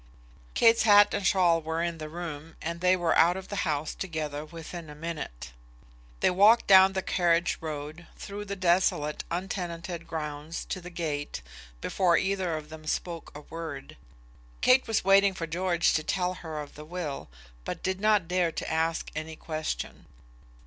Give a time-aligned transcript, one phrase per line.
[0.55, 3.93] Kate's hat and shawl were in the room, and they were out of the house
[3.93, 5.51] together within a minute.
[6.21, 11.43] They walked down the carriage road, through the desolate, untenanted grounds, to the gate,
[11.81, 13.95] before either of them spoke a word.
[14.61, 17.29] Kate was waiting for George to tell her of the will,
[17.63, 20.07] but did not dare to ask any question.